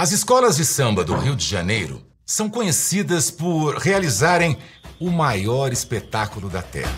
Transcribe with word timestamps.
As 0.00 0.12
escolas 0.12 0.56
de 0.56 0.64
samba 0.64 1.04
do 1.04 1.14
Rio 1.14 1.36
de 1.36 1.44
Janeiro 1.44 2.02
são 2.24 2.48
conhecidas 2.48 3.30
por 3.30 3.76
realizarem 3.76 4.56
o 4.98 5.10
maior 5.10 5.74
espetáculo 5.74 6.48
da 6.48 6.62
Terra. 6.62 6.96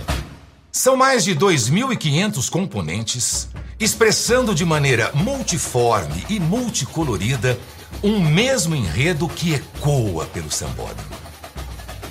São 0.71 0.97
mais 0.97 1.25
de 1.25 1.35
2.500 1.35 2.49
componentes, 2.49 3.49
expressando 3.81 4.55
de 4.55 4.65
maneira 4.65 5.11
multiforme 5.15 6.25
e 6.29 6.39
multicolorida 6.39 7.59
um 8.05 8.21
mesmo 8.21 8.73
enredo 8.73 9.29
que 9.29 9.53
ecoa 9.53 10.27
pelo 10.27 10.53
sambódromo. 10.53 11.11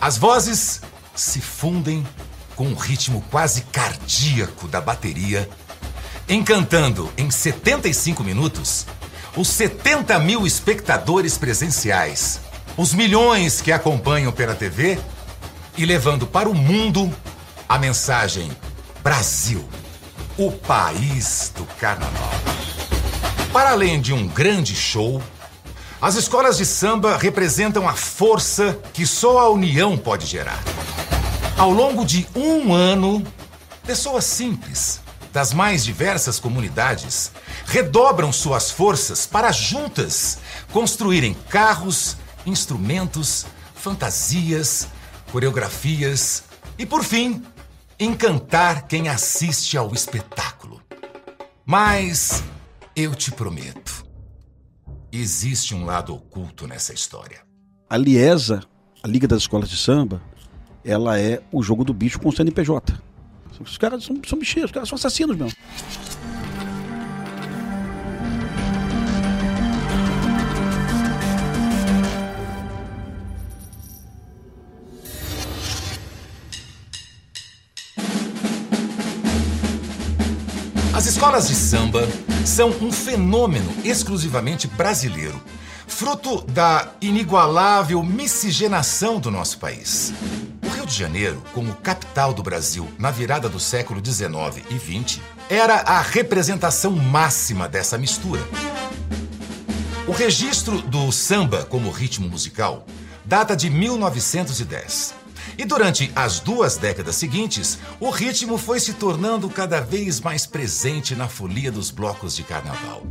As 0.01 0.17
vozes 0.17 0.81
se 1.15 1.39
fundem 1.39 2.05
com 2.53 2.67
o 2.67 2.75
ritmo 2.75 3.23
quase 3.31 3.61
cardíaco 3.71 4.67
da 4.67 4.81
bateria, 4.81 5.49
encantando 6.27 7.09
em 7.17 7.31
75 7.31 8.25
minutos 8.25 8.85
os 9.35 9.47
70 9.47 10.19
mil 10.19 10.45
espectadores 10.45 11.37
presenciais, 11.37 12.41
os 12.77 12.93
milhões 12.93 13.61
que 13.61 13.71
acompanham 13.71 14.31
pela 14.31 14.55
TV 14.55 14.99
e 15.77 15.85
levando 15.85 16.27
para 16.27 16.49
o 16.49 16.53
mundo 16.53 17.11
a 17.67 17.77
mensagem 17.77 18.51
Brasil, 19.01 19.67
o 20.37 20.51
país 20.51 21.51
do 21.55 21.65
carnaval. 21.79 22.31
Para 23.51 23.71
além 23.71 23.99
de 23.99 24.13
um 24.13 24.27
grande 24.27 24.75
show, 24.75 25.21
as 26.01 26.15
escolas 26.15 26.57
de 26.57 26.65
samba 26.65 27.17
representam 27.17 27.87
a 27.87 27.93
força 27.93 28.79
que 28.93 29.05
só 29.05 29.39
a 29.39 29.49
união 29.49 29.97
pode 29.97 30.25
gerar. 30.25 30.61
Ao 31.57 31.69
longo 31.69 32.05
de 32.05 32.27
um 32.35 32.73
ano, 32.73 33.25
pessoas 33.85 34.25
simples, 34.25 35.00
das 35.31 35.53
mais 35.53 35.83
diversas 35.83 36.39
comunidades, 36.39 37.31
redobram 37.65 38.31
suas 38.31 38.69
forças 38.69 39.25
para 39.25 39.51
juntas 39.51 40.39
construírem 40.71 41.33
carros, 41.49 42.17
instrumentos, 42.45 43.45
fantasias, 43.73 44.87
coreografias 45.31 46.43
e, 46.77 46.85
por 46.85 47.03
fim, 47.03 47.43
encantar 47.99 48.87
quem 48.87 49.07
assiste 49.07 49.77
ao 49.77 49.93
espetáculo. 49.93 50.81
Mas 51.65 52.43
eu 52.95 53.15
te 53.15 53.31
prometo, 53.31 54.05
existe 55.11 55.73
um 55.73 55.85
lado 55.85 56.13
oculto 56.13 56.67
nessa 56.67 56.93
história. 56.93 57.41
A 57.89 57.97
Liesa, 57.97 58.63
a 59.03 59.07
Liga 59.07 59.27
das 59.27 59.43
Escolas 59.43 59.69
de 59.69 59.77
Samba, 59.77 60.21
ela 60.83 61.19
é 61.19 61.41
o 61.51 61.61
jogo 61.61 61.83
do 61.83 61.93
bicho 61.93 62.19
com 62.19 62.29
o 62.29 62.31
CNPJ. 62.31 63.10
Os 63.61 63.77
caras 63.77 64.03
são, 64.03 64.19
são 64.27 64.39
bicheiros, 64.39 64.69
os 64.69 64.73
caras 64.73 64.89
são 64.89 64.95
assassinos 64.95 65.37
mesmo. 65.37 65.51
As 80.93 81.05
escolas 81.07 81.47
de 81.47 81.55
samba 81.55 82.07
são 82.45 82.69
um 82.81 82.91
fenômeno 82.91 83.71
exclusivamente 83.83 84.67
brasileiro, 84.67 85.41
fruto 85.91 86.41
da 86.47 86.93
inigualável 87.01 88.01
miscigenação 88.01 89.19
do 89.19 89.29
nosso 89.29 89.59
país. 89.59 90.13
O 90.65 90.69
Rio 90.69 90.85
de 90.85 90.97
Janeiro, 90.97 91.43
como 91.53 91.75
capital 91.75 92.33
do 92.33 92.41
Brasil 92.41 92.89
na 92.97 93.11
virada 93.11 93.49
do 93.49 93.59
século 93.59 94.03
XIX 94.03 94.65
e 94.69 94.79
XX, 94.79 95.19
era 95.49 95.75
a 95.81 96.01
representação 96.01 96.91
máxima 96.91 97.67
dessa 97.67 97.97
mistura. 97.97 98.41
O 100.07 100.11
registro 100.11 100.81
do 100.81 101.11
samba 101.11 101.65
como 101.65 101.91
ritmo 101.91 102.27
musical 102.27 102.85
data 103.23 103.55
de 103.55 103.69
1910. 103.69 105.13
E 105.57 105.65
durante 105.65 106.11
as 106.15 106.39
duas 106.39 106.77
décadas 106.77 107.15
seguintes, 107.15 107.77
o 107.99 108.09
ritmo 108.09 108.57
foi 108.57 108.79
se 108.79 108.93
tornando 108.93 109.49
cada 109.49 109.79
vez 109.79 110.19
mais 110.19 110.45
presente 110.45 111.15
na 111.15 111.27
folia 111.27 111.71
dos 111.71 111.91
blocos 111.91 112.35
de 112.35 112.43
carnaval. 112.43 113.03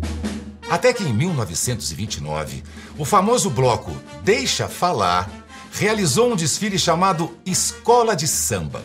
Até 0.70 0.92
que 0.92 1.02
em 1.02 1.12
1929, 1.12 2.62
o 2.96 3.04
famoso 3.04 3.50
bloco 3.50 3.90
Deixa 4.22 4.68
Falar 4.68 5.28
realizou 5.72 6.32
um 6.32 6.36
desfile 6.36 6.78
chamado 6.78 7.36
Escola 7.44 8.14
de 8.14 8.28
Samba. 8.28 8.80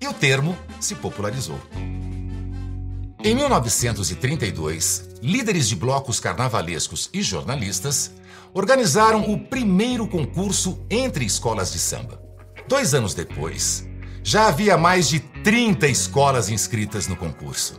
E 0.00 0.08
o 0.08 0.14
termo 0.14 0.56
se 0.80 0.94
popularizou. 0.94 1.60
Em 3.22 3.34
1932, 3.34 5.10
líderes 5.20 5.68
de 5.68 5.76
blocos 5.76 6.18
carnavalescos 6.18 7.10
e 7.12 7.20
jornalistas 7.20 8.12
organizaram 8.54 9.30
o 9.30 9.38
primeiro 9.38 10.08
concurso 10.08 10.82
entre 10.88 11.26
escolas 11.26 11.70
de 11.70 11.78
samba. 11.78 12.22
Dois 12.66 12.94
anos 12.94 13.12
depois, 13.12 13.86
já 14.22 14.48
havia 14.48 14.78
mais 14.78 15.08
de 15.08 15.20
30 15.20 15.88
escolas 15.88 16.48
inscritas 16.48 17.06
no 17.06 17.16
concurso. 17.16 17.78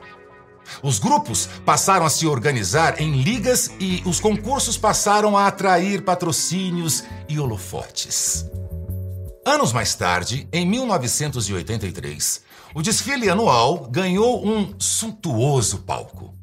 Os 0.81 0.99
grupos 0.99 1.49
passaram 1.65 2.05
a 2.05 2.09
se 2.09 2.25
organizar 2.27 3.01
em 3.01 3.21
ligas 3.21 3.71
e 3.79 4.01
os 4.05 4.19
concursos 4.19 4.77
passaram 4.77 5.37
a 5.37 5.47
atrair 5.47 6.03
patrocínios 6.03 7.03
e 7.27 7.39
holofotes. 7.39 8.45
Anos 9.45 9.73
mais 9.73 9.95
tarde, 9.95 10.47
em 10.53 10.65
1983, 10.65 12.41
o 12.73 12.81
desfile 12.81 13.29
anual 13.29 13.87
ganhou 13.89 14.45
um 14.45 14.75
suntuoso 14.77 15.79
palco. 15.79 16.33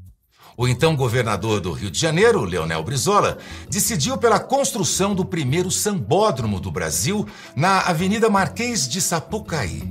O 0.58 0.66
então 0.66 0.96
governador 0.96 1.60
do 1.60 1.70
Rio 1.70 1.90
de 1.90 1.98
Janeiro, 1.98 2.42
Leonel 2.42 2.82
Brizola, 2.82 3.36
decidiu 3.68 4.16
pela 4.16 4.40
construção 4.40 5.14
do 5.14 5.22
primeiro 5.24 5.70
sambódromo 5.70 6.58
do 6.58 6.70
Brasil 6.70 7.28
na 7.54 7.80
Avenida 7.80 8.30
Marquês 8.30 8.88
de 8.88 9.00
Sapucaí. 9.02 9.82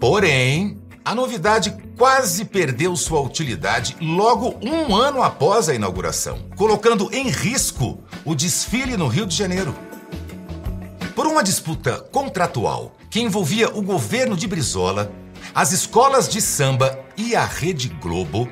Porém, 0.00 0.80
a 1.04 1.14
novidade 1.14 1.76
quase 1.98 2.46
perdeu 2.46 2.96
sua 2.96 3.20
utilidade 3.20 3.94
logo 4.00 4.58
um 4.62 4.96
ano 4.96 5.22
após 5.22 5.68
a 5.68 5.74
inauguração, 5.74 6.48
colocando 6.56 7.12
em 7.12 7.28
risco 7.28 8.02
o 8.24 8.34
desfile 8.34 8.96
no 8.96 9.06
Rio 9.06 9.26
de 9.26 9.36
Janeiro. 9.36 9.76
Por 11.14 11.26
uma 11.26 11.44
disputa 11.44 12.00
contratual 12.10 12.96
que 13.10 13.20
envolvia 13.20 13.68
o 13.68 13.82
governo 13.82 14.34
de 14.34 14.46
Brizola, 14.46 15.12
as 15.54 15.72
escolas 15.72 16.26
de 16.26 16.40
samba 16.40 16.98
e 17.16 17.36
a 17.36 17.44
Rede 17.44 17.88
Globo, 18.00 18.48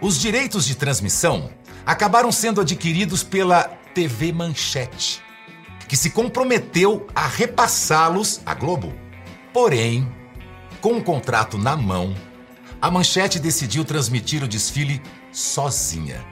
os 0.00 0.20
direitos 0.20 0.66
de 0.66 0.74
transmissão 0.74 1.48
acabaram 1.86 2.32
sendo 2.32 2.60
adquiridos 2.60 3.22
pela 3.22 3.62
TV 3.94 4.32
Manchete, 4.32 5.22
que 5.86 5.96
se 5.96 6.10
comprometeu 6.10 7.06
a 7.14 7.26
repassá-los 7.26 8.40
à 8.44 8.52
Globo. 8.52 8.92
Porém, 9.52 10.06
com 10.84 10.98
o 10.98 11.02
contrato 11.02 11.56
na 11.56 11.74
mão, 11.74 12.14
a 12.78 12.90
Manchete 12.90 13.38
decidiu 13.38 13.86
transmitir 13.86 14.44
o 14.44 14.46
desfile 14.46 15.00
sozinha, 15.32 16.22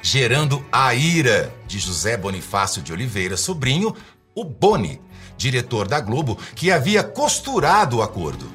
gerando 0.00 0.64
a 0.72 0.94
ira 0.94 1.54
de 1.66 1.78
José 1.78 2.16
Bonifácio 2.16 2.80
de 2.80 2.94
Oliveira, 2.94 3.36
sobrinho, 3.36 3.94
o 4.34 4.42
Boni, 4.42 5.02
diretor 5.36 5.86
da 5.86 6.00
Globo, 6.00 6.38
que 6.54 6.72
havia 6.72 7.02
costurado 7.02 7.98
o 7.98 8.02
acordo. 8.02 8.50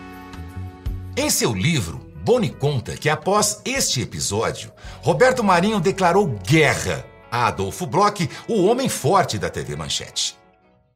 Em 1.15 1.29
seu 1.29 1.53
livro, 1.53 2.01
Boni 2.23 2.49
conta 2.49 2.97
que 2.97 3.07
após 3.07 3.61
este 3.63 4.01
episódio, 4.01 4.71
Roberto 5.03 5.43
Marinho 5.43 5.79
declarou 5.79 6.25
guerra 6.25 7.05
a 7.29 7.45
Adolfo 7.49 7.85
Bloch, 7.85 8.27
o 8.47 8.65
homem 8.65 8.89
forte 8.89 9.37
da 9.37 9.51
TV 9.51 9.75
Manchete. 9.75 10.35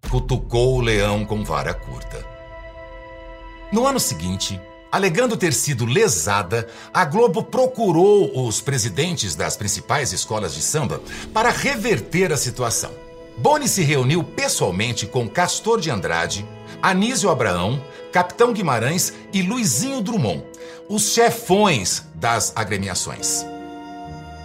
Cutucou 0.09 0.77
o 0.77 0.81
leão 0.81 1.23
com 1.23 1.43
vara 1.43 1.71
curta. 1.71 2.38
No 3.71 3.85
ano 3.85 3.99
seguinte, 3.99 4.59
alegando 4.91 5.37
ter 5.37 5.53
sido 5.53 5.85
lesada, 5.85 6.67
a 6.91 7.05
Globo 7.05 7.43
procurou 7.43 8.47
os 8.47 8.61
presidentes 8.61 9.35
das 9.35 9.55
principais 9.55 10.11
escolas 10.11 10.55
de 10.55 10.61
samba 10.61 10.99
para 11.31 11.51
reverter 11.51 12.33
a 12.33 12.37
situação. 12.37 12.91
Boni 13.37 13.67
se 13.67 13.83
reuniu 13.83 14.23
pessoalmente 14.23 15.05
com 15.05 15.29
Castor 15.29 15.79
de 15.79 15.91
Andrade, 15.91 16.47
Anísio 16.81 17.29
Abraão, 17.29 17.79
Capitão 18.11 18.53
Guimarães 18.53 19.13
e 19.31 19.43
Luizinho 19.43 20.01
Drummond, 20.01 20.43
os 20.89 21.13
chefões 21.13 22.03
das 22.15 22.51
agremiações. 22.55 23.45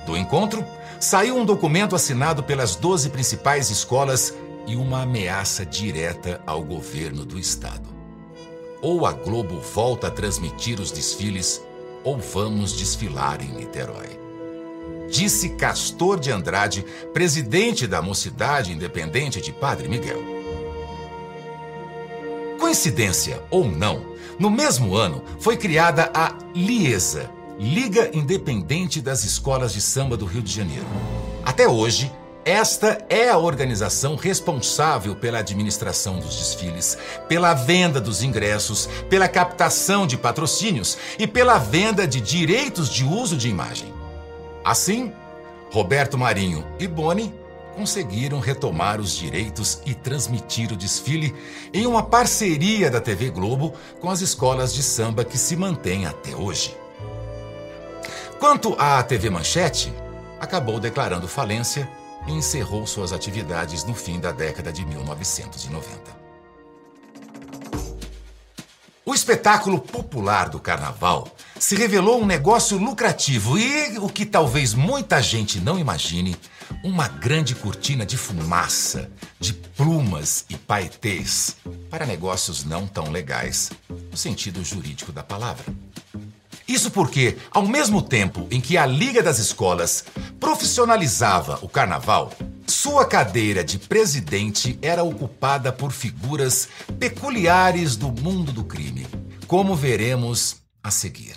Do 0.05 0.19
encontro, 0.19 0.63
saiu 1.01 1.35
um 1.35 1.47
documento 1.47 1.97
assinado 1.97 2.43
pelas 2.43 2.77
12 2.77 3.09
principais 3.09 3.71
escolas 3.71 4.35
e 4.67 4.77
uma 4.77 5.03
ameaça 5.03 5.65
direta 5.65 6.43
ao 6.47 6.63
governo 6.63 7.25
do 7.25 7.39
estado. 7.39 7.94
Ou 8.85 9.07
a 9.07 9.13
Globo 9.13 9.59
volta 9.61 10.09
a 10.09 10.11
transmitir 10.11 10.79
os 10.79 10.93
desfiles, 10.93 11.65
ou 12.05 12.19
vamos 12.19 12.75
desfilar 12.75 13.43
em 13.43 13.49
Niterói. 13.49 14.21
Disse 15.11 15.49
Castor 15.57 16.21
de 16.21 16.31
Andrade, 16.31 16.85
presidente 17.15 17.87
da 17.87 18.03
Mocidade 18.03 18.73
Independente 18.73 19.41
de 19.41 19.55
Padre 19.55 19.89
Miguel. 19.89 20.23
Coincidência 22.61 23.43
ou 23.51 23.65
não, 23.65 24.05
no 24.39 24.51
mesmo 24.51 24.95
ano 24.95 25.25
foi 25.41 25.57
criada 25.57 26.11
a 26.13 26.37
LIESA, 26.55 27.31
Liga 27.59 28.11
Independente 28.13 29.01
das 29.01 29.25
Escolas 29.25 29.73
de 29.73 29.81
Samba 29.81 30.15
do 30.15 30.27
Rio 30.27 30.43
de 30.43 30.53
Janeiro. 30.53 30.85
Até 31.43 31.67
hoje, 31.67 32.13
Esta 32.45 32.99
é 33.09 33.31
a 33.31 33.39
organização 33.39 34.17
responsável 34.17 35.17
pela 35.17 35.39
administração 35.39 36.19
dos 36.19 36.37
desfiles, 36.37 36.99
pela 37.27 37.55
venda 37.55 37.99
dos 37.99 38.23
ingressos, 38.23 38.87
pela 39.09 39.27
captação 39.27 40.07
de 40.07 40.19
patrocínios 40.19 40.99
e 41.19 41.27
pela 41.27 41.57
venda 41.57 42.07
de 42.07 42.21
direitos 42.21 42.91
de 42.91 43.03
uso 43.03 43.35
de 43.35 43.49
imagem. 43.49 43.91
Assim, 44.63 45.11
Roberto 45.73 46.19
Marinho 46.19 46.63
e 46.79 46.87
Boni 46.87 47.33
conseguiram 47.75 48.41
retomar 48.41 49.01
os 49.01 49.17
direitos 49.17 49.81
e 49.87 49.95
transmitir 49.95 50.71
o 50.71 50.77
desfile 50.77 51.35
em 51.73 51.87
uma 51.87 52.03
parceria 52.03 52.91
da 52.91 53.01
TV 53.01 53.31
Globo 53.31 53.73
com 54.01 54.11
as 54.11 54.21
escolas 54.21 54.75
de 54.75 54.83
samba 54.83 55.25
que 55.25 55.39
se 55.39 55.57
mantém 55.57 56.05
até 56.05 56.37
hoje. 56.37 56.77
Quanto 58.39 58.77
à 58.79 59.03
TV 59.03 59.31
Manchete, 59.31 59.91
acabou 60.39 60.79
declarando 60.79 61.27
falência 61.27 61.89
e 62.27 62.33
encerrou 62.33 62.87
suas 62.87 63.13
atividades 63.13 63.85
no 63.85 63.95
fim 63.95 64.21
da 64.21 64.33
década 64.33 64.73
de 64.73 64.85
1990. 64.85 66.25
O 69.07 69.15
espetáculo 69.15 69.79
popular 69.79 70.49
do 70.49 70.59
carnaval 70.59 71.29
se 71.59 71.77
revelou 71.77 72.21
um 72.21 72.27
negócio 72.27 72.79
lucrativo 72.79 73.59
e, 73.59 73.99
o 73.99 74.09
que 74.09 74.25
talvez 74.25 74.75
muita 74.75 75.23
gente 75.23 75.61
não 75.61 75.79
imagine, 75.79 76.37
uma 76.83 77.07
grande 77.07 77.55
cortina 77.55 78.05
de 78.07 78.17
fumaça, 78.17 79.11
de 79.39 79.53
plumas 79.53 80.45
e 80.49 80.57
paetês 80.57 81.57
para 81.91 82.07
negócios 82.07 82.65
não 82.65 82.87
tão 82.87 83.11
legais, 83.11 83.71
no 84.11 84.17
sentido 84.17 84.65
jurídico 84.65 85.13
da 85.13 85.23
palavra. 85.23 85.65
Isso 86.67 86.91
porque, 86.91 87.37
ao 87.51 87.67
mesmo 87.67 88.01
tempo 88.01 88.47
em 88.51 88.61
que 88.61 88.79
a 88.79 88.87
Liga 88.87 89.23
das 89.23 89.39
Escolas 89.39 90.05
profissionalizava 90.41 91.59
o 91.61 91.69
carnaval, 91.69 92.33
sua 92.67 93.05
cadeira 93.05 93.63
de 93.63 93.79
presidente 93.79 94.79
era 94.81 95.05
ocupada 95.05 95.71
por 95.71 95.93
figuras 95.93 96.69
peculiares 96.99 97.97
do 97.97 98.11
mundo 98.11 98.51
do 98.51 98.65
crime, 98.65 99.07
como 99.47 99.77
veremos 99.77 100.57
a 100.83 100.91
seguir. 100.91 101.37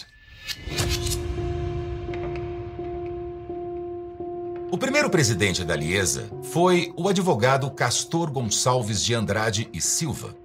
O 4.71 4.77
primeiro 4.77 5.09
presidente 5.09 5.63
da 5.63 5.75
Liesa 5.75 6.29
foi 6.51 6.93
o 6.95 7.09
advogado 7.09 7.69
Castor 7.71 8.29
Gonçalves 8.31 9.03
de 9.03 9.13
Andrade 9.13 9.69
e 9.73 9.81
Silva. 9.81 10.35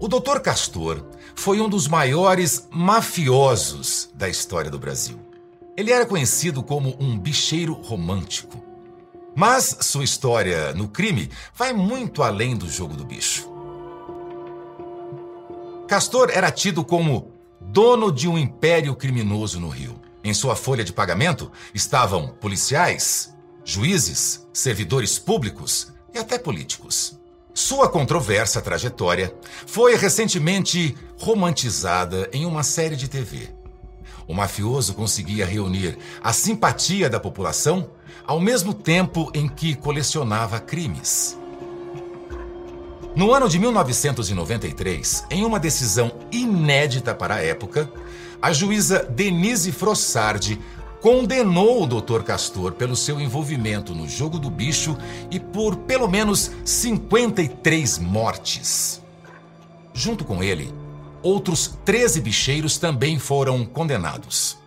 O 0.00 0.06
Dr. 0.06 0.38
Castor 0.38 1.04
foi 1.34 1.60
um 1.60 1.68
dos 1.68 1.88
maiores 1.88 2.68
mafiosos 2.70 4.08
da 4.14 4.28
história 4.28 4.70
do 4.70 4.78
Brasil. 4.78 5.18
Ele 5.76 5.90
era 5.90 6.06
conhecido 6.06 6.62
como 6.62 6.96
um 7.00 7.18
bicheiro 7.18 7.72
romântico. 7.72 8.62
Mas 9.34 9.76
sua 9.80 10.04
história 10.04 10.72
no 10.72 10.88
crime 10.88 11.28
vai 11.52 11.72
muito 11.72 12.22
além 12.22 12.56
do 12.56 12.70
jogo 12.70 12.94
do 12.94 13.04
bicho. 13.04 13.50
Castor 15.88 16.30
era 16.32 16.52
tido 16.52 16.84
como 16.84 17.32
dono 17.60 18.12
de 18.12 18.28
um 18.28 18.38
império 18.38 18.94
criminoso 18.94 19.58
no 19.58 19.68
Rio. 19.68 20.00
Em 20.22 20.32
sua 20.32 20.54
folha 20.54 20.84
de 20.84 20.92
pagamento 20.92 21.50
estavam 21.74 22.28
policiais, 22.28 23.34
juízes, 23.64 24.46
servidores 24.52 25.18
públicos 25.18 25.92
e 26.14 26.18
até 26.18 26.38
políticos. 26.38 27.17
Sua 27.58 27.88
controversa 27.88 28.62
trajetória 28.62 29.34
foi 29.66 29.96
recentemente 29.96 30.96
romantizada 31.18 32.30
em 32.32 32.46
uma 32.46 32.62
série 32.62 32.94
de 32.94 33.08
TV. 33.08 33.48
O 34.28 34.32
mafioso 34.32 34.94
conseguia 34.94 35.44
reunir 35.44 35.98
a 36.22 36.32
simpatia 36.32 37.10
da 37.10 37.18
população 37.18 37.90
ao 38.24 38.38
mesmo 38.38 38.72
tempo 38.72 39.28
em 39.34 39.48
que 39.48 39.74
colecionava 39.74 40.60
crimes. 40.60 41.36
No 43.16 43.34
ano 43.34 43.48
de 43.48 43.58
1993, 43.58 45.24
em 45.28 45.44
uma 45.44 45.58
decisão 45.58 46.12
inédita 46.30 47.12
para 47.12 47.34
a 47.34 47.42
época, 47.44 47.90
a 48.40 48.52
juíza 48.52 49.02
Denise 49.02 49.72
Frossardi 49.72 50.60
condenou 51.00 51.82
o 51.82 51.86
Dr. 51.86 52.22
Castor 52.22 52.72
pelo 52.72 52.96
seu 52.96 53.20
envolvimento 53.20 53.94
no 53.94 54.08
jogo 54.08 54.38
do 54.38 54.50
bicho 54.50 54.96
e 55.30 55.38
por 55.38 55.76
pelo 55.76 56.08
menos 56.08 56.50
53 56.64 57.98
mortes. 57.98 59.02
Junto 59.94 60.24
com 60.24 60.42
ele, 60.42 60.72
outros 61.22 61.78
13 61.84 62.20
bicheiros 62.20 62.78
também 62.78 63.18
foram 63.18 63.64
condenados. 63.64 64.58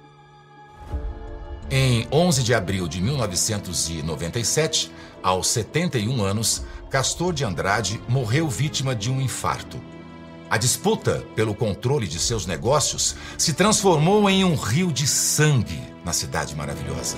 Em 1.70 2.06
11 2.12 2.44
de 2.44 2.54
abril 2.54 2.88
de 2.88 3.02
1997, 3.02 4.92
aos 5.24 5.48
71 5.48 6.22
anos, 6.22 6.64
Castor 6.90 7.34
de 7.34 7.46
Andrade 7.46 8.02
morreu 8.10 8.50
vítima 8.50 8.94
de 8.94 9.10
um 9.10 9.22
infarto. 9.22 9.80
A 10.52 10.58
disputa 10.58 11.26
pelo 11.34 11.56
controle 11.56 12.06
de 12.06 12.20
seus 12.20 12.46
negócios 12.46 13.16
se 13.38 13.54
transformou 13.54 14.30
em 14.30 14.44
um 14.44 14.54
rio 14.56 14.92
de 14.92 15.08
sangue 15.08 15.82
na 16.04 16.12
Cidade 16.12 16.54
Maravilhosa. 16.58 17.18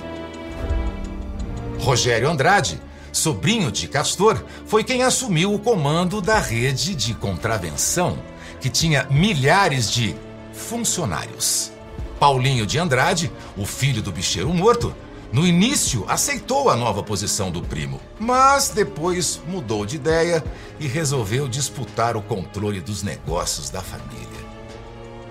Rogério 1.80 2.30
Andrade, 2.30 2.80
sobrinho 3.10 3.72
de 3.72 3.88
Castor, 3.88 4.40
foi 4.66 4.84
quem 4.84 5.02
assumiu 5.02 5.52
o 5.52 5.58
comando 5.58 6.20
da 6.20 6.38
rede 6.38 6.94
de 6.94 7.12
contravenção, 7.12 8.20
que 8.60 8.70
tinha 8.70 9.08
milhares 9.10 9.90
de 9.90 10.14
funcionários. 10.52 11.72
Paulinho 12.20 12.64
de 12.64 12.78
Andrade, 12.78 13.32
o 13.56 13.66
filho 13.66 14.00
do 14.00 14.12
bicheiro 14.12 14.54
morto, 14.54 14.94
no 15.34 15.44
início, 15.44 16.04
aceitou 16.06 16.70
a 16.70 16.76
nova 16.76 17.02
posição 17.02 17.50
do 17.50 17.60
primo, 17.60 18.00
mas 18.20 18.68
depois 18.68 19.40
mudou 19.48 19.84
de 19.84 19.96
ideia 19.96 20.44
e 20.78 20.86
resolveu 20.86 21.48
disputar 21.48 22.16
o 22.16 22.22
controle 22.22 22.80
dos 22.80 23.02
negócios 23.02 23.68
da 23.68 23.82
família. 23.82 24.28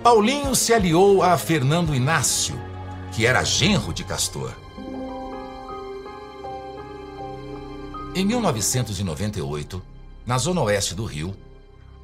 Paulinho 0.04 0.54
se 0.56 0.74
aliou 0.74 1.24
a 1.24 1.38
Fernando 1.38 1.96
Inácio, 1.96 2.60
que 3.14 3.26
era 3.26 3.46
genro 3.46 3.94
de 3.94 4.04
Castor. 4.04 4.54
Em 8.14 8.26
1998, 8.26 9.82
na 10.26 10.38
zona 10.38 10.64
oeste 10.64 10.94
do 10.94 11.06
Rio, 11.06 11.34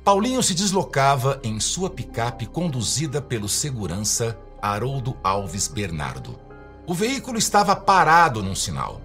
Paulinho 0.05 0.41
se 0.41 0.53
deslocava 0.53 1.37
em 1.43 1.59
sua 1.59 1.89
picape 1.89 2.45
conduzida 2.45 3.21
pelo 3.21 3.49
segurança 3.49 4.39
Haroldo 4.61 5.17
Alves 5.21 5.67
Bernardo. 5.67 6.47
O 6.89 6.93
veículo 6.95 7.37
estava 7.37 7.75
parado 7.75 8.41
num 8.41 8.55
sinal, 8.55 8.99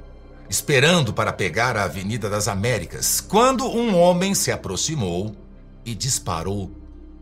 esperando 0.48 1.12
para 1.12 1.34
pegar 1.34 1.76
a 1.76 1.84
Avenida 1.84 2.30
das 2.30 2.48
Américas, 2.48 3.20
quando 3.20 3.66
um 3.66 3.94
homem 3.94 4.34
se 4.34 4.50
aproximou 4.50 5.36
e 5.84 5.94
disparou 5.94 6.70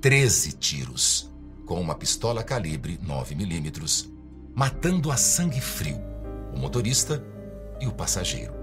13 0.00 0.52
tiros 0.52 1.28
com 1.66 1.80
uma 1.80 1.96
pistola 1.96 2.44
calibre 2.44 2.96
9mm, 3.04 4.08
matando 4.54 5.10
a 5.10 5.16
sangue 5.16 5.60
frio 5.60 6.00
o 6.54 6.58
motorista 6.60 7.24
e 7.80 7.88
o 7.88 7.92
passageiro. 7.92 8.54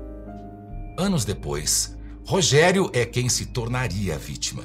Anos 0.97 1.25
depois, 1.25 1.97
Rogério 2.25 2.89
é 2.93 3.03
quem 3.03 3.27
se 3.27 3.47
tornaria 3.47 4.15
a 4.15 4.17
vítima. 4.17 4.63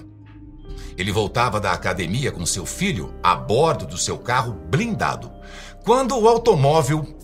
Ele 0.96 1.10
voltava 1.10 1.60
da 1.60 1.72
academia 1.72 2.30
com 2.30 2.46
seu 2.46 2.64
filho 2.64 3.12
a 3.20 3.34
bordo 3.34 3.86
do 3.88 3.98
seu 3.98 4.18
carro 4.18 4.52
blindado, 4.70 5.32
quando 5.82 6.16
o 6.16 6.28
automóvel 6.28 7.23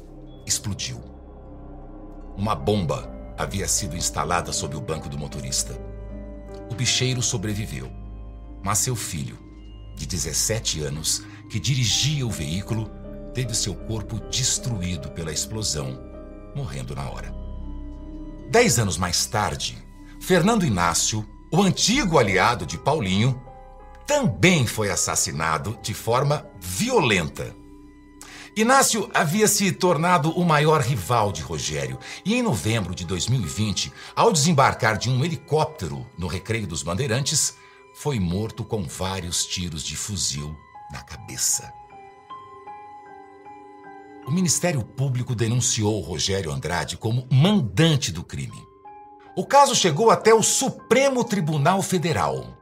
explodiu. 0.51 1.01
Uma 2.37 2.55
bomba 2.55 3.09
havia 3.39 3.69
sido 3.69 3.97
instalada 3.97 4.53
sob 4.53 4.77
o 4.77 4.81
banco 4.81 5.09
do 5.09 5.17
motorista. 5.17 5.81
O 6.71 6.75
bicheiro 6.75 7.23
sobreviveu, 7.23 7.91
mas 8.63 8.79
seu 8.79 8.97
filho, 8.97 9.39
de 9.97 10.07
17 10.07 10.83
anos, 10.83 11.23
que 11.49 11.61
dirigia 11.61 12.27
o 12.27 12.31
veículo, 12.31 12.91
teve 13.33 13.55
seu 13.55 13.75
corpo 13.75 14.19
destruído 14.29 15.11
pela 15.11 15.33
explosão, 15.33 15.99
morrendo 16.55 16.95
na 16.95 17.09
hora. 17.09 17.33
Dez 18.51 18.79
anos 18.79 18.97
mais 18.99 19.27
tarde, 19.27 19.79
Fernando 20.21 20.67
Inácio, 20.67 21.25
o 21.53 21.63
antigo 21.63 22.19
aliado 22.19 22.67
de 22.67 22.77
Paulinho, 22.77 23.41
também 24.07 24.67
foi 24.67 24.91
assassinado 24.91 25.79
de 25.81 25.95
forma 25.95 26.45
violenta 26.61 27.55
Inácio 28.57 29.09
havia 29.15 29.47
se 29.47 29.71
tornado 29.71 30.31
o 30.33 30.45
maior 30.45 30.81
rival 30.81 31.31
de 31.31 31.41
Rogério 31.41 31.99
e, 32.25 32.35
em 32.35 32.43
novembro 32.43 32.95
de 32.95 33.05
2020, 33.05 33.93
ao 34.15 34.33
desembarcar 34.33 34.99
de 34.99 35.09
um 35.09 35.25
helicóptero 35.25 36.05
no 36.19 36.27
Recreio 36.27 36.67
dos 36.67 36.83
Bandeirantes, 36.83 37.55
foi 37.95 38.19
morto 38.19 38.65
com 38.65 38.83
vários 38.83 39.47
tiros 39.47 39.85
de 39.85 39.97
fuzil 39.97 40.57
na 40.91 41.01
cabeça. 41.03 41.73
O 44.27 44.33
Ministério 44.33 44.83
Público 44.83 45.35
denunciou 45.35 46.01
Rogério 46.01 46.51
Andrade 46.51 46.97
como 46.97 47.27
mandante 47.31 48.11
do 48.11 48.25
crime. 48.25 48.67
O 49.37 49.47
caso 49.47 49.77
chegou 49.77 50.11
até 50.11 50.35
o 50.35 50.43
Supremo 50.43 51.23
Tribunal 51.23 51.83
Federal. 51.83 52.59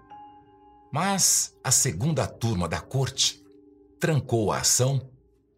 Mas 0.92 1.54
a 1.64 1.70
segunda 1.70 2.26
turma 2.26 2.68
da 2.68 2.80
corte 2.80 3.42
trancou 3.98 4.52
a 4.52 4.58
ação 4.58 5.10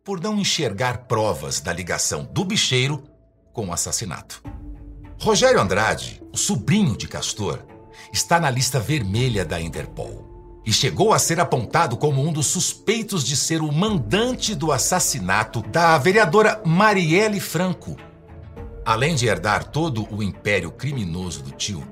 por 0.05 0.21
não 0.21 0.39
enxergar 0.39 1.05
provas 1.05 1.61
da 1.61 1.73
ligação 1.73 2.25
do 2.25 2.45
bicheiro 2.45 3.03
com 3.53 3.69
o 3.69 3.73
assassinato. 3.73 4.43
Rogério 5.19 5.61
Andrade, 5.61 6.23
o 6.33 6.37
sobrinho 6.37 6.97
de 6.97 7.07
Castor, 7.07 7.61
está 8.13 8.41
na 8.41 8.49
lista 8.49 8.81
vermelha 8.81 9.45
da 9.45 9.61
Interpol 9.61 10.63
e 10.65 10.73
chegou 10.73 11.13
a 11.13 11.19
ser 11.19 11.41
apontado 11.41 11.97
como 11.97 12.27
um 12.27 12.33
dos 12.33 12.47
suspeitos 12.47 13.25
de 13.25 13.37
ser 13.37 13.61
o 13.61 13.73
mandante 13.73 14.55
do 14.55 14.73
assassinato 14.73 15.63
da 15.63 15.97
vereadora 15.99 16.61
Marielle 16.65 17.41
Franco. 17.41 17.97
Além 18.85 19.15
de 19.15 19.27
herdar 19.27 19.65
todo 19.65 20.09
o 20.11 20.23
império 20.23 20.71
criminoso 20.71 21.43
do 21.43 21.51
tio, 21.51 21.87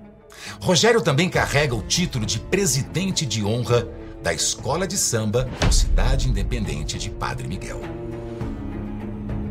Rogério 0.61 1.03
também 1.03 1.29
carrega 1.29 1.75
o 1.75 1.83
título 1.83 2.25
de 2.25 2.41
presidente 2.41 3.27
de 3.27 3.45
honra 3.45 3.87
da 4.23 4.33
Escola 4.33 4.87
de 4.87 4.97
Samba 4.97 5.49
Cidade 5.71 6.29
Independente 6.29 6.99
de 6.99 7.11
Padre 7.11 7.47
Miguel. 7.47 7.81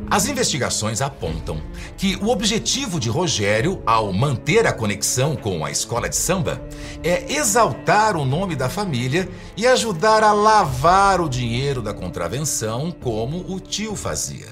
As 0.10 0.26
investigações 0.26 1.02
apontam 1.02 1.62
que 1.98 2.16
o 2.22 2.30
objetivo 2.30 2.98
de 2.98 3.10
Rogério, 3.10 3.84
ao 3.86 4.14
manter 4.14 4.66
a 4.66 4.72
conexão 4.72 5.36
com 5.36 5.66
a 5.66 5.72
escola 5.72 6.08
de 6.08 6.16
samba, 6.16 6.62
é 7.04 7.34
exaltar 7.34 8.16
o 8.16 8.24
nome 8.24 8.56
da 8.56 8.70
família 8.70 9.28
e 9.58 9.68
ajudar 9.68 10.24
a 10.24 10.32
lavar 10.32 11.20
o 11.20 11.28
dinheiro 11.28 11.82
da 11.82 11.94
contravenção, 11.94 12.90
como 12.90 13.52
o 13.52 13.60
tio 13.60 13.98
fazia. 13.98 14.48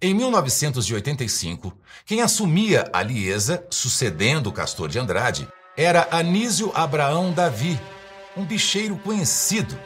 Em 0.00 0.14
1985, 0.14 1.76
quem 2.06 2.22
assumia 2.22 2.88
a 2.92 3.02
Liesa, 3.02 3.66
sucedendo 3.68 4.46
o 4.46 4.52
Castor 4.52 4.88
de 4.88 4.96
Andrade, 4.96 5.48
era 5.76 6.06
Anísio 6.12 6.70
Abraão 6.72 7.32
Davi, 7.32 7.76
um 8.36 8.44
bicheiro 8.44 8.96
conhecido 8.98 9.76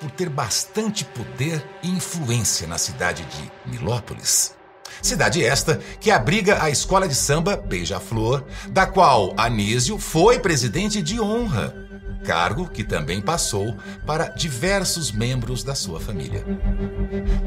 por 0.00 0.08
ter 0.12 0.28
bastante 0.28 1.04
poder 1.04 1.68
e 1.82 1.90
influência 1.90 2.68
na 2.68 2.78
cidade 2.78 3.24
de 3.24 3.50
Milópolis. 3.68 4.54
Cidade 5.02 5.44
esta 5.44 5.80
que 5.98 6.12
abriga 6.12 6.62
a 6.62 6.70
escola 6.70 7.08
de 7.08 7.16
samba 7.16 7.56
Beija-Flor, 7.56 8.44
da 8.68 8.86
qual 8.86 9.34
Anísio 9.36 9.98
foi 9.98 10.38
presidente 10.38 11.02
de 11.02 11.20
honra, 11.20 11.85
cargo 12.24 12.68
que 12.68 12.84
também 12.84 13.20
passou 13.20 13.76
para 14.06 14.28
diversos 14.28 15.12
membros 15.12 15.62
da 15.62 15.74
sua 15.74 16.00
família. 16.00 16.44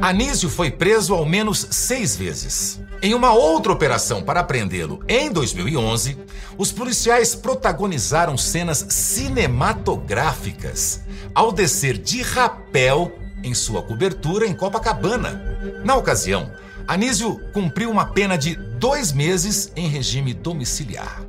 Anísio 0.01 0.49
foi 0.49 0.71
preso 0.71 1.13
ao 1.13 1.25
menos 1.25 1.67
seis 1.71 2.15
vezes. 2.15 2.79
Em 3.01 3.13
uma 3.13 3.33
outra 3.33 3.71
operação 3.71 4.21
para 4.21 4.43
prendê-lo 4.43 5.01
em 5.07 5.31
2011, 5.31 6.17
os 6.57 6.71
policiais 6.71 7.35
protagonizaram 7.35 8.37
cenas 8.37 8.85
cinematográficas 8.89 11.01
ao 11.33 11.51
descer 11.51 11.97
de 11.97 12.21
rapel 12.21 13.17
em 13.43 13.53
sua 13.53 13.81
cobertura 13.81 14.45
em 14.45 14.53
Copacabana. 14.53 15.41
Na 15.83 15.95
ocasião, 15.95 16.51
Anísio 16.87 17.39
cumpriu 17.53 17.89
uma 17.89 18.07
pena 18.07 18.37
de 18.37 18.55
dois 18.55 19.11
meses 19.11 19.71
em 19.75 19.87
regime 19.87 20.33
domiciliar. 20.33 21.28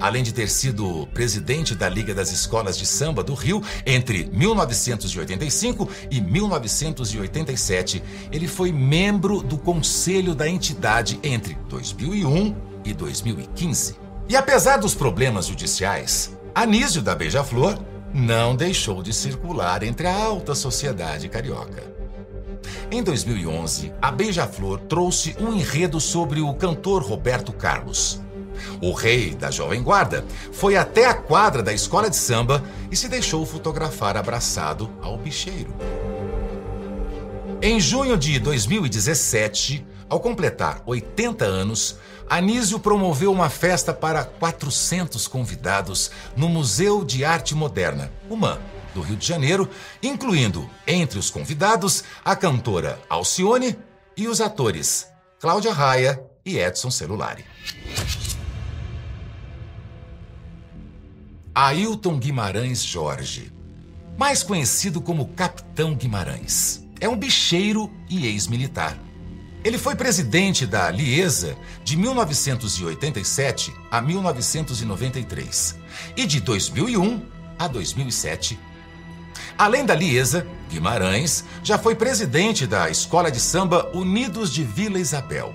Além 0.00 0.22
de 0.22 0.32
ter 0.32 0.48
sido 0.48 1.06
presidente 1.14 1.74
da 1.74 1.88
Liga 1.88 2.14
das 2.14 2.32
Escolas 2.32 2.78
de 2.78 2.86
Samba 2.86 3.22
do 3.22 3.34
Rio 3.34 3.62
entre 3.86 4.28
1985 4.32 5.88
e 6.10 6.20
1987, 6.20 8.02
ele 8.30 8.48
foi 8.48 8.72
membro 8.72 9.42
do 9.42 9.58
conselho 9.58 10.34
da 10.34 10.48
entidade 10.48 11.18
entre 11.22 11.56
2001 11.68 12.54
e 12.84 12.92
2015. 12.92 13.96
E 14.28 14.36
apesar 14.36 14.78
dos 14.78 14.94
problemas 14.94 15.46
judiciais, 15.46 16.36
Anísio 16.54 17.02
da 17.02 17.14
Beija-Flor 17.14 17.78
não 18.14 18.54
deixou 18.54 19.02
de 19.02 19.12
circular 19.12 19.82
entre 19.82 20.06
a 20.06 20.14
alta 20.14 20.54
sociedade 20.54 21.28
carioca. 21.28 21.82
Em 22.90 23.02
2011, 23.02 23.92
a 24.00 24.10
Beija-Flor 24.10 24.78
trouxe 24.80 25.34
um 25.40 25.52
enredo 25.54 25.98
sobre 25.98 26.40
o 26.40 26.52
cantor 26.54 27.02
Roberto 27.02 27.52
Carlos. 27.52 28.20
O 28.80 28.92
rei 28.92 29.34
da 29.34 29.50
Jovem 29.50 29.82
Guarda 29.82 30.24
foi 30.52 30.76
até 30.76 31.06
a 31.06 31.14
quadra 31.14 31.62
da 31.62 31.72
escola 31.72 32.08
de 32.08 32.16
samba 32.16 32.62
e 32.90 32.96
se 32.96 33.08
deixou 33.08 33.44
fotografar 33.46 34.16
abraçado 34.16 34.90
ao 35.00 35.16
bicheiro. 35.16 35.74
Em 37.60 37.78
junho 37.78 38.16
de 38.16 38.38
2017, 38.40 39.86
ao 40.08 40.20
completar 40.20 40.82
80 40.84 41.44
anos, 41.44 41.96
Anísio 42.28 42.80
promoveu 42.80 43.30
uma 43.30 43.48
festa 43.48 43.92
para 43.92 44.24
400 44.24 45.28
convidados 45.28 46.10
no 46.36 46.48
Museu 46.48 47.04
de 47.04 47.24
Arte 47.24 47.54
Moderna, 47.54 48.10
UMAN, 48.28 48.58
do 48.94 49.00
Rio 49.00 49.16
de 49.16 49.26
Janeiro, 49.26 49.68
incluindo 50.02 50.68
entre 50.86 51.18
os 51.18 51.30
convidados 51.30 52.04
a 52.24 52.34
cantora 52.34 52.98
Alcione 53.08 53.78
e 54.16 54.28
os 54.28 54.40
atores 54.40 55.06
Cláudia 55.40 55.72
Raia 55.72 56.22
e 56.44 56.58
Edson 56.58 56.90
Celulari. 56.90 57.44
Ailton 61.54 62.18
Guimarães 62.18 62.82
Jorge, 62.82 63.52
mais 64.16 64.42
conhecido 64.42 65.02
como 65.02 65.28
Capitão 65.34 65.94
Guimarães, 65.94 66.82
é 66.98 67.06
um 67.06 67.14
bicheiro 67.14 67.90
e 68.08 68.26
ex-militar. 68.26 68.98
Ele 69.62 69.76
foi 69.76 69.94
presidente 69.94 70.64
da 70.64 70.90
Liesa 70.90 71.54
de 71.84 71.94
1987 71.94 73.70
a 73.90 74.00
1993 74.00 75.76
e 76.16 76.24
de 76.24 76.40
2001 76.40 77.20
a 77.58 77.68
2007. 77.68 78.58
Além 79.58 79.84
da 79.84 79.94
Liesa, 79.94 80.46
Guimarães 80.70 81.44
já 81.62 81.76
foi 81.76 81.94
presidente 81.94 82.66
da 82.66 82.88
Escola 82.88 83.30
de 83.30 83.38
Samba 83.38 83.90
Unidos 83.94 84.50
de 84.50 84.64
Vila 84.64 84.98
Isabel. 84.98 85.54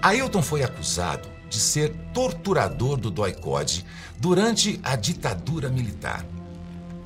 Ailton 0.00 0.40
foi 0.40 0.62
acusado 0.62 1.29
de 1.50 1.58
ser 1.58 1.92
torturador 2.14 2.96
do 2.96 3.10
doicode 3.10 3.84
durante 4.18 4.80
a 4.82 4.94
ditadura 4.94 5.68
militar. 5.68 6.24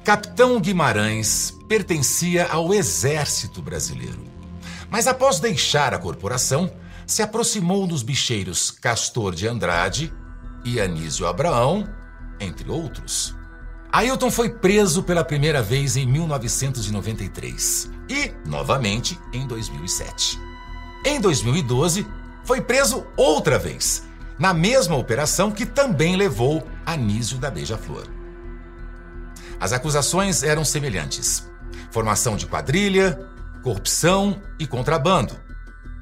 Capitão 0.04 0.60
Guimarães 0.60 1.54
pertencia 1.66 2.46
ao 2.46 2.74
Exército 2.74 3.62
Brasileiro. 3.62 4.22
Mas 4.90 5.06
após 5.06 5.40
deixar 5.40 5.94
a 5.94 5.98
corporação, 5.98 6.70
se 7.06 7.22
aproximou 7.22 7.86
dos 7.86 8.02
bicheiros 8.02 8.70
Castor 8.70 9.34
de 9.34 9.48
Andrade 9.48 10.12
e 10.62 10.78
Anísio 10.78 11.26
Abraão, 11.26 11.88
entre 12.38 12.70
outros. 12.70 13.34
Ailton 13.90 14.30
foi 14.30 14.50
preso 14.50 15.02
pela 15.02 15.24
primeira 15.24 15.62
vez 15.62 15.96
em 15.96 16.06
1993 16.06 17.90
e, 18.08 18.32
novamente, 18.46 19.18
em 19.32 19.46
2007. 19.46 20.38
Em 21.06 21.20
2012, 21.20 22.06
foi 22.44 22.60
preso 22.60 23.06
outra 23.16 23.58
vez 23.58 24.04
na 24.38 24.53
mesma 24.53 24.97
operação 24.97 25.50
que 25.50 25.64
também 25.64 26.17
levou 26.17 26.67
Anísio 26.85 27.38
da 27.38 27.50
Beija-Flor. 27.50 28.07
As 29.61 29.73
acusações 29.73 30.43
eram 30.43 30.64
semelhantes: 30.64 31.49
formação 31.91 32.37
de 32.37 32.47
quadrilha, 32.47 33.19
corrupção 33.62 34.41
e 34.59 34.67
contrabando. 34.67 35.35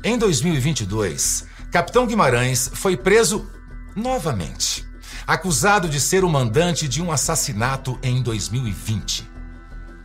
Em 0.05 0.19
2022, 0.19 1.47
Capitão 1.71 2.07
Guimarães 2.07 2.71
foi 2.75 2.97
preso 2.97 3.49
novamente, 3.95 4.85
acusado 5.27 5.89
de 5.89 6.01
ser 6.01 6.25
o 6.25 6.29
mandante 6.29 6.89
de 6.89 7.01
um 7.01 7.12
assassinato 7.12 7.99
em 8.03 8.23
2020. 8.23 9.31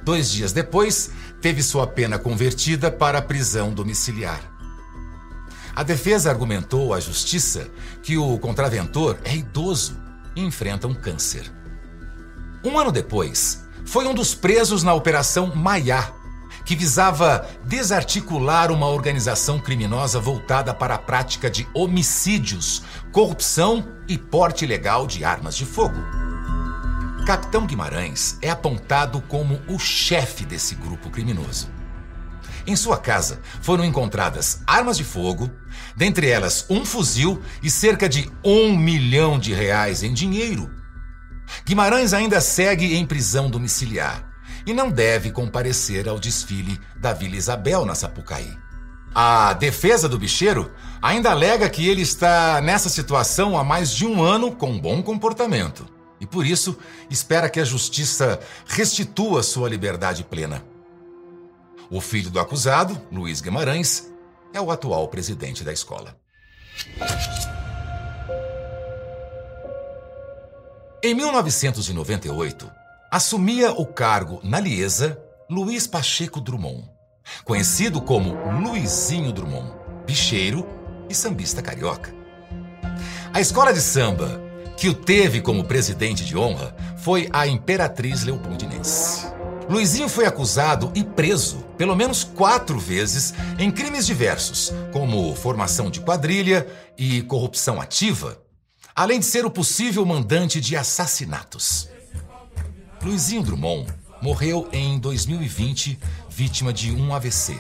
Dois 0.03 0.31
dias 0.31 0.53
depois, 0.53 1.11
teve 1.41 1.63
sua 1.63 1.87
pena 1.87 2.17
convertida 2.19 2.91
para 2.91 3.21
prisão 3.21 3.73
domiciliar. 3.73 4.56
A 5.77 5.83
defesa 5.83 6.31
argumentou 6.31 6.91
à 6.91 6.99
justiça 6.99 7.69
que 8.01 8.17
o 8.17 8.39
contraventor 8.39 9.15
é 9.23 9.35
idoso 9.35 9.95
e 10.35 10.41
enfrenta 10.41 10.87
um 10.87 10.93
câncer. 10.95 11.53
Um 12.63 12.79
ano 12.79 12.91
depois, 12.91 13.63
foi 13.85 14.07
um 14.07 14.13
dos 14.15 14.33
presos 14.33 14.81
na 14.81 14.95
Operação 14.95 15.55
Maiá, 15.55 16.11
que 16.65 16.75
visava 16.75 17.47
desarticular 17.63 18.71
uma 18.71 18.87
organização 18.87 19.59
criminosa 19.59 20.19
voltada 20.19 20.73
para 20.73 20.95
a 20.95 20.97
prática 20.97 21.47
de 21.47 21.67
homicídios, 21.75 22.81
corrupção 23.11 23.87
e 24.07 24.17
porte 24.17 24.65
ilegal 24.65 25.05
de 25.05 25.23
armas 25.23 25.55
de 25.55 25.63
fogo. 25.63 26.01
Capitão 27.23 27.67
Guimarães 27.67 28.39
é 28.41 28.49
apontado 28.49 29.21
como 29.27 29.61
o 29.67 29.77
chefe 29.77 30.43
desse 30.43 30.73
grupo 30.73 31.11
criminoso. 31.11 31.69
Em 32.67 32.75
sua 32.75 32.97
casa 32.97 33.39
foram 33.61 33.85
encontradas 33.85 34.61
armas 34.67 34.97
de 34.97 35.03
fogo, 35.05 35.49
dentre 35.97 36.29
elas 36.29 36.67
um 36.69 36.85
fuzil 36.85 37.41
e 37.63 37.71
cerca 37.71 38.07
de 38.07 38.31
um 38.45 38.77
milhão 38.77 39.39
de 39.39 39.51
reais 39.51 40.03
em 40.03 40.13
dinheiro. 40.13 40.69
Guimarães 41.65 42.13
ainda 42.13 42.39
segue 42.39 42.95
em 42.95 43.05
prisão 43.05 43.49
domiciliar 43.49 44.23
e 44.65 44.73
não 44.73 44.91
deve 44.91 45.31
comparecer 45.31 46.07
ao 46.07 46.19
desfile 46.19 46.79
da 46.97 47.13
Vila 47.13 47.35
Isabel 47.35 47.83
na 47.83 47.95
Sapucaí. 47.95 48.55
A 49.15 49.53
defesa 49.53 50.07
do 50.07 50.19
bicheiro 50.19 50.71
ainda 51.01 51.31
alega 51.31 51.67
que 51.67 51.87
ele 51.87 52.03
está 52.03 52.61
nessa 52.61 52.89
situação 52.89 53.57
há 53.57 53.63
mais 53.63 53.91
de 53.91 54.05
um 54.05 54.21
ano 54.21 54.51
com 54.51 54.77
bom 54.77 55.01
comportamento 55.01 55.87
e, 56.19 56.27
por 56.27 56.45
isso, 56.45 56.77
espera 57.09 57.49
que 57.49 57.59
a 57.59 57.65
justiça 57.65 58.39
restitua 58.67 59.41
sua 59.41 59.67
liberdade 59.67 60.23
plena. 60.23 60.63
O 61.89 62.01
filho 62.01 62.29
do 62.29 62.39
acusado, 62.39 62.99
Luiz 63.11 63.39
Guimarães, 63.41 64.11
é 64.53 64.61
o 64.61 64.71
atual 64.71 65.07
presidente 65.07 65.63
da 65.63 65.71
escola. 65.71 66.15
Em 71.03 71.13
1998, 71.13 72.69
assumia 73.11 73.71
o 73.71 73.85
cargo 73.85 74.39
na 74.43 74.59
Liesa 74.59 75.21
Luiz 75.49 75.87
Pacheco 75.87 76.41
Drummond, 76.41 76.89
conhecido 77.45 78.01
como 78.01 78.33
Luizinho 78.61 79.31
Drummond, 79.31 79.71
bicheiro 80.05 80.67
e 81.09 81.15
sambista 81.15 81.61
carioca. 81.61 82.13
A 83.33 83.39
escola 83.39 83.71
de 83.71 83.81
samba 83.81 84.41
que 84.75 84.89
o 84.89 84.93
teve 84.93 85.41
como 85.41 85.63
presidente 85.63 86.25
de 86.25 86.37
honra 86.37 86.75
foi 86.97 87.29
a 87.31 87.47
Imperatriz 87.47 88.23
Leopoldinense. 88.23 89.36
Luizinho 89.69 90.07
foi 90.07 90.25
acusado 90.25 90.91
e 90.95 91.03
preso 91.03 91.57
pelo 91.77 91.95
menos 91.95 92.23
quatro 92.23 92.79
vezes 92.79 93.33
em 93.59 93.69
crimes 93.69 94.05
diversos, 94.05 94.73
como 94.93 95.35
formação 95.35 95.89
de 95.89 95.99
quadrilha 95.99 96.65
e 96.97 97.21
corrupção 97.23 97.81
ativa, 97.81 98.41
além 98.95 99.19
de 99.19 99.25
ser 99.25 99.45
o 99.45 99.51
possível 99.51 100.05
mandante 100.05 100.61
de 100.61 100.77
assassinatos. 100.77 101.89
Luizinho 103.01 103.43
Drummond 103.43 103.93
morreu 104.21 104.69
em 104.71 104.97
2020 104.97 105.99
vítima 106.29 106.71
de 106.71 106.91
um 106.91 107.13
AVC. 107.13 107.57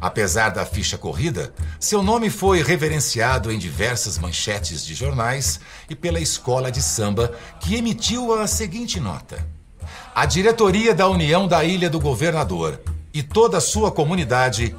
Apesar 0.00 0.48
da 0.48 0.66
ficha 0.66 0.98
corrida, 0.98 1.54
seu 1.78 2.02
nome 2.02 2.30
foi 2.30 2.62
reverenciado 2.62 3.52
em 3.52 3.58
diversas 3.58 4.18
manchetes 4.18 4.84
de 4.84 4.94
jornais 4.94 5.60
e 5.88 5.94
pela 5.94 6.18
escola 6.18 6.70
de 6.70 6.82
samba, 6.82 7.36
que 7.60 7.76
emitiu 7.76 8.32
a 8.32 8.46
seguinte 8.46 8.98
nota: 8.98 9.46
A 10.14 10.26
diretoria 10.26 10.92
da 10.92 11.08
União 11.08 11.46
da 11.46 11.64
Ilha 11.64 11.88
do 11.88 12.00
Governador 12.00 12.80
e 13.14 13.22
toda 13.22 13.58
a 13.58 13.60
sua 13.60 13.92
comunidade 13.92 14.74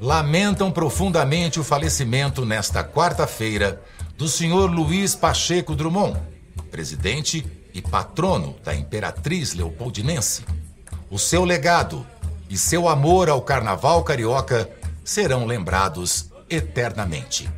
lamentam 0.00 0.70
profundamente 0.70 1.60
o 1.60 1.64
falecimento 1.64 2.44
nesta 2.44 2.82
quarta-feira 2.82 3.80
do 4.18 4.28
senhor 4.28 4.70
Luiz 4.70 5.14
Pacheco 5.14 5.76
Drummond, 5.76 6.20
presidente 6.72 7.46
e 7.72 7.80
patrono 7.80 8.56
da 8.64 8.74
Imperatriz 8.74 9.54
Leopoldinense. 9.54 10.44
O 11.08 11.18
seu 11.18 11.44
legado 11.44 12.04
e 12.50 12.58
seu 12.58 12.88
amor 12.88 13.28
ao 13.28 13.40
carnaval 13.42 14.02
carioca 14.02 14.68
serão 15.04 15.46
lembrados 15.46 16.30
eternamente. 16.50 17.48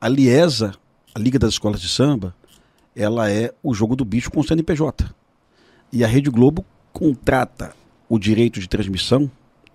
A 0.00 0.08
Liesa, 0.08 0.74
a 1.14 1.18
Liga 1.18 1.38
das 1.38 1.50
Escolas 1.50 1.80
de 1.80 1.88
Samba, 1.88 2.34
ela 2.96 3.30
é 3.30 3.52
o 3.62 3.74
jogo 3.74 3.94
do 3.94 4.04
bicho 4.04 4.30
com 4.30 4.40
o 4.40 4.44
CNPJ. 4.44 5.19
E 5.92 6.04
a 6.04 6.06
Rede 6.06 6.30
Globo 6.30 6.64
contrata 6.92 7.74
o 8.08 8.18
direito 8.18 8.60
de 8.60 8.68
transmissão 8.68 9.30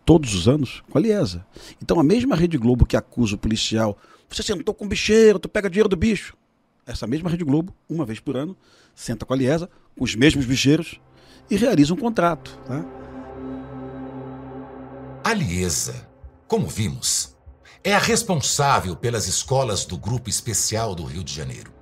todos 0.06 0.34
os 0.36 0.48
anos 0.48 0.84
com 0.90 0.98
a 0.98 1.02
Liesa. 1.02 1.46
Então 1.82 2.00
a 2.00 2.04
mesma 2.04 2.36
Rede 2.36 2.58
Globo 2.58 2.86
que 2.86 2.96
acusa 2.96 3.36
o 3.36 3.38
policial, 3.38 3.98
você 4.30 4.44
sentou 4.44 4.74
com 4.74 4.86
o 4.86 4.88
bicheiro, 4.88 5.40
tu 5.40 5.50
pega 5.50 5.70
dinheiro 5.70 5.90
do 5.90 5.96
bicho. 5.96 6.36
Essa 6.86 7.08
mesma 7.08 7.30
Rede 7.30 7.44
Globo, 7.44 7.74
uma 7.90 8.06
vez 8.06 8.20
por 8.20 8.38
ano, 8.38 8.56
senta 8.94 9.26
com 9.26 9.34
a 9.34 9.38
Liesa, 9.38 9.70
com 9.98 10.04
os 10.04 10.16
mesmos 10.16 10.46
bicheiros, 10.46 11.00
e 11.50 11.56
realiza 11.56 11.94
um 11.94 11.98
contrato. 11.98 12.60
Tá? 12.66 12.86
A 15.24 15.34
Liesa, 15.34 16.08
como 16.48 16.68
vimos, 16.68 17.36
é 17.84 17.94
a 17.94 18.00
responsável 18.00 18.96
pelas 18.96 19.28
escolas 19.28 19.86
do 19.86 19.98
Grupo 19.98 20.30
Especial 20.30 20.94
do 20.94 21.04
Rio 21.04 21.24
de 21.24 21.34
Janeiro. 21.34 21.74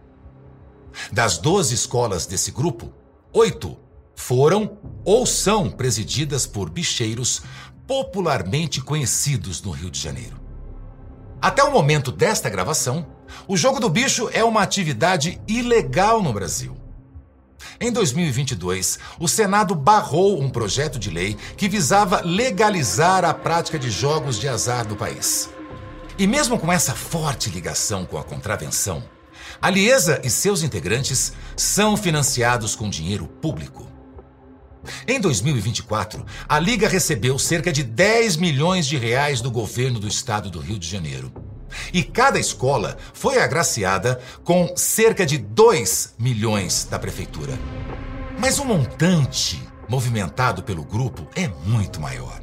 Das 1.11 1.37
12 1.37 1.73
escolas 1.73 2.25
desse 2.25 2.51
grupo, 2.51 2.93
oito 3.33 3.77
foram 4.15 4.77
ou 5.03 5.25
são 5.25 5.69
presididas 5.69 6.45
por 6.45 6.69
bicheiros 6.69 7.41
popularmente 7.87 8.81
conhecidos 8.81 9.61
no 9.61 9.71
Rio 9.71 9.89
de 9.89 9.99
Janeiro. 9.99 10.41
Até 11.41 11.63
o 11.63 11.71
momento 11.71 12.11
desta 12.11 12.49
gravação, 12.49 13.05
o 13.47 13.57
jogo 13.57 13.79
do 13.79 13.89
bicho 13.89 14.29
é 14.31 14.43
uma 14.43 14.61
atividade 14.61 15.41
ilegal 15.47 16.21
no 16.21 16.31
Brasil. 16.31 16.77
Em 17.79 17.91
2022, 17.91 18.99
o 19.19 19.27
Senado 19.27 19.75
barrou 19.75 20.41
um 20.41 20.49
projeto 20.49 20.97
de 20.97 21.09
lei 21.09 21.35
que 21.57 21.67
visava 21.67 22.21
legalizar 22.23 23.25
a 23.25 23.33
prática 23.33 23.77
de 23.77 23.89
jogos 23.89 24.39
de 24.39 24.47
azar 24.47 24.85
do 24.85 24.95
país. 24.95 25.49
E 26.17 26.27
mesmo 26.27 26.59
com 26.59 26.71
essa 26.71 26.93
forte 26.93 27.49
ligação 27.49 28.05
com 28.05 28.17
a 28.17 28.23
contravenção, 28.23 29.03
a 29.61 29.69
Liesa 29.69 30.21
e 30.23 30.29
seus 30.29 30.61
integrantes 30.63 31.33
são 31.55 31.97
financiados 31.97 32.75
com 32.75 32.89
dinheiro 32.89 33.27
público. 33.27 33.92
Em 35.07 35.19
2024, 35.19 36.25
a 36.47 36.59
Liga 36.59 36.87
recebeu 36.87 37.39
cerca 37.39 37.71
de 37.71 37.83
10 37.83 38.37
milhões 38.37 38.85
de 38.85 38.97
reais 38.97 39.41
do 39.41 39.51
governo 39.51 39.99
do 39.99 40.07
estado 40.07 40.49
do 40.49 40.59
Rio 40.59 40.79
de 40.79 40.87
Janeiro. 40.87 41.31
E 41.91 42.03
cada 42.03 42.39
escola 42.39 42.97
foi 43.13 43.39
agraciada 43.39 44.19
com 44.43 44.75
cerca 44.75 45.25
de 45.25 45.37
2 45.37 46.15
milhões 46.19 46.87
da 46.89 46.99
prefeitura. 46.99 47.57
Mas 48.39 48.59
o 48.59 48.65
montante 48.65 49.61
movimentado 49.87 50.63
pelo 50.63 50.83
grupo 50.83 51.27
é 51.35 51.47
muito 51.47 51.99
maior. 51.99 52.41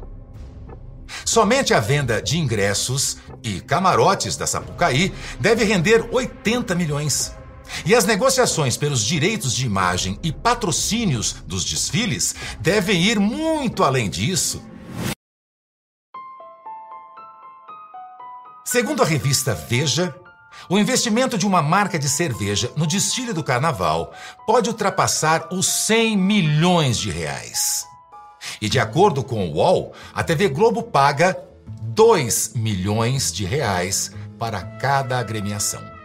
Somente 1.25 1.73
a 1.73 1.79
venda 1.79 2.21
de 2.21 2.37
ingressos 2.37 3.17
e 3.43 3.59
camarotes 3.61 4.37
da 4.37 4.47
Sapucaí 4.47 5.13
deve 5.39 5.63
render 5.63 6.07
80 6.11 6.73
milhões. 6.75 7.33
E 7.85 7.95
as 7.95 8.05
negociações 8.05 8.77
pelos 8.77 9.03
direitos 9.03 9.53
de 9.55 9.65
imagem 9.65 10.19
e 10.23 10.31
patrocínios 10.31 11.37
dos 11.45 11.63
desfiles 11.63 12.35
devem 12.59 13.01
ir 13.01 13.19
muito 13.19 13.83
além 13.83 14.09
disso 14.09 14.61
Segundo 18.71 19.03
a 19.03 19.05
revista 19.05 19.53
Veja, 19.53 20.15
o 20.69 20.79
investimento 20.79 21.37
de 21.37 21.45
uma 21.45 21.61
marca 21.61 21.99
de 21.99 22.07
cerveja 22.07 22.71
no 22.77 22.87
desfile 22.87 23.33
do 23.33 23.43
carnaval 23.43 24.13
pode 24.47 24.69
ultrapassar 24.69 25.49
os 25.51 25.67
100 25.67 26.15
milhões 26.15 26.97
de 26.97 27.11
reais. 27.11 27.85
E 28.61 28.69
de 28.69 28.79
acordo 28.79 29.25
com 29.25 29.45
o 29.45 29.55
UOL, 29.55 29.93
a 30.13 30.23
TV 30.23 30.47
Globo 30.47 30.83
paga 30.83 31.37
2 31.67 32.53
milhões 32.55 33.33
de 33.33 33.43
reais 33.43 34.09
para 34.39 34.61
cada 34.61 35.19
agremiação. 35.19 36.00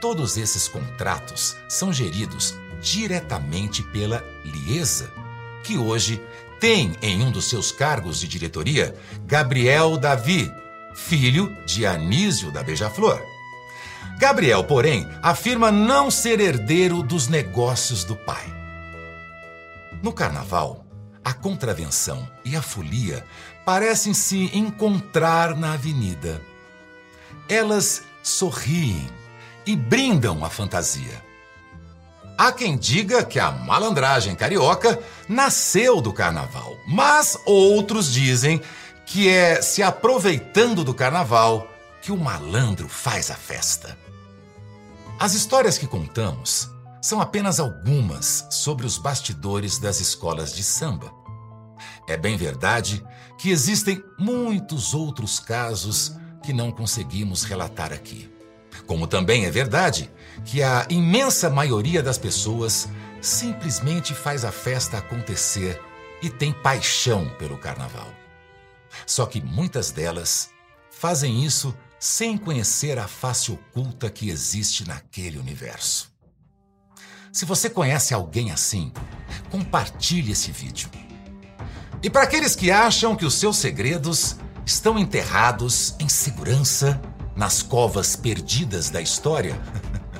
Todos 0.00 0.36
esses 0.36 0.68
contratos 0.68 1.56
são 1.68 1.92
geridos 1.92 2.54
diretamente 2.80 3.82
pela 3.82 4.24
Liesa, 4.44 5.12
que 5.64 5.76
hoje 5.76 6.22
tem 6.60 6.96
em 7.02 7.22
um 7.22 7.30
dos 7.30 7.48
seus 7.48 7.72
cargos 7.72 8.20
de 8.20 8.28
diretoria 8.28 8.94
Gabriel 9.26 9.96
Davi, 9.96 10.52
filho 10.94 11.52
de 11.66 11.84
Anísio 11.84 12.52
da 12.52 12.62
Beija-Flor. 12.62 13.20
Gabriel, 14.18 14.64
porém, 14.64 15.08
afirma 15.22 15.70
não 15.70 16.10
ser 16.10 16.40
herdeiro 16.40 17.02
dos 17.02 17.28
negócios 17.28 18.04
do 18.04 18.14
pai. 18.14 18.52
No 20.02 20.12
carnaval, 20.12 20.84
a 21.24 21.32
contravenção 21.32 22.28
e 22.44 22.56
a 22.56 22.62
folia 22.62 23.24
parecem 23.64 24.14
se 24.14 24.56
encontrar 24.56 25.56
na 25.56 25.74
avenida. 25.74 26.40
Elas 27.48 28.02
sorriem 28.22 29.17
e 29.68 29.76
brindam 29.76 30.42
a 30.46 30.48
fantasia. 30.48 31.22
Há 32.38 32.50
quem 32.50 32.74
diga 32.74 33.22
que 33.22 33.38
a 33.38 33.50
malandragem 33.50 34.34
carioca 34.34 34.98
nasceu 35.28 36.00
do 36.00 36.10
carnaval, 36.10 36.74
mas 36.86 37.38
outros 37.44 38.10
dizem 38.10 38.62
que 39.04 39.28
é 39.28 39.60
se 39.60 39.82
aproveitando 39.82 40.82
do 40.82 40.94
carnaval 40.94 41.68
que 42.00 42.10
o 42.10 42.16
malandro 42.16 42.88
faz 42.88 43.30
a 43.30 43.34
festa. 43.34 43.98
As 45.20 45.34
histórias 45.34 45.76
que 45.76 45.86
contamos 45.86 46.70
são 47.02 47.20
apenas 47.20 47.60
algumas 47.60 48.46
sobre 48.50 48.86
os 48.86 48.96
bastidores 48.96 49.78
das 49.78 50.00
escolas 50.00 50.54
de 50.54 50.64
samba. 50.64 51.12
É 52.08 52.16
bem 52.16 52.38
verdade 52.38 53.04
que 53.36 53.50
existem 53.50 54.02
muitos 54.18 54.94
outros 54.94 55.38
casos 55.38 56.14
que 56.42 56.54
não 56.54 56.72
conseguimos 56.72 57.42
relatar 57.44 57.92
aqui. 57.92 58.27
Como 58.88 59.06
também 59.06 59.44
é 59.44 59.50
verdade 59.50 60.10
que 60.46 60.62
a 60.62 60.86
imensa 60.88 61.50
maioria 61.50 62.02
das 62.02 62.16
pessoas 62.16 62.88
simplesmente 63.20 64.14
faz 64.14 64.46
a 64.46 64.50
festa 64.50 64.96
acontecer 64.96 65.78
e 66.22 66.30
tem 66.30 66.54
paixão 66.54 67.28
pelo 67.38 67.58
carnaval. 67.58 68.10
Só 69.06 69.26
que 69.26 69.42
muitas 69.42 69.90
delas 69.90 70.48
fazem 70.90 71.44
isso 71.44 71.76
sem 72.00 72.38
conhecer 72.38 72.98
a 72.98 73.06
face 73.06 73.52
oculta 73.52 74.08
que 74.08 74.30
existe 74.30 74.88
naquele 74.88 75.38
universo. 75.38 76.10
Se 77.30 77.44
você 77.44 77.68
conhece 77.68 78.14
alguém 78.14 78.50
assim, 78.50 78.90
compartilhe 79.50 80.32
esse 80.32 80.50
vídeo. 80.50 80.88
E 82.02 82.08
para 82.08 82.22
aqueles 82.22 82.56
que 82.56 82.70
acham 82.70 83.14
que 83.14 83.26
os 83.26 83.34
seus 83.34 83.58
segredos 83.58 84.36
estão 84.64 84.98
enterrados 84.98 85.94
em 86.00 86.08
segurança 86.08 86.98
nas 87.38 87.62
covas 87.62 88.16
perdidas 88.16 88.90
da 88.90 89.00
história, 89.00 89.56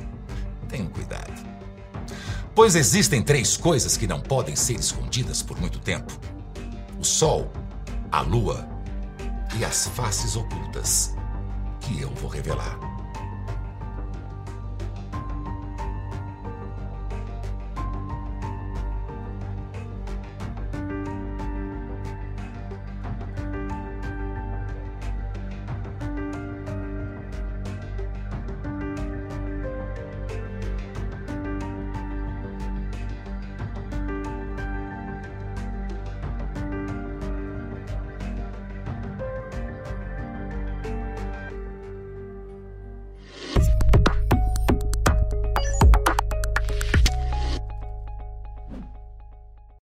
tenham 0.70 0.86
cuidado. 0.86 1.32
Pois 2.54 2.76
existem 2.76 3.20
três 3.20 3.56
coisas 3.56 3.96
que 3.96 4.06
não 4.06 4.20
podem 4.20 4.54
ser 4.54 4.78
escondidas 4.78 5.42
por 5.42 5.60
muito 5.60 5.80
tempo: 5.80 6.16
o 6.96 7.04
Sol, 7.04 7.50
a 8.12 8.20
Lua 8.20 8.68
e 9.58 9.64
as 9.64 9.88
faces 9.88 10.36
ocultas 10.36 11.12
que 11.80 12.00
eu 12.00 12.10
vou 12.14 12.30
revelar. 12.30 12.78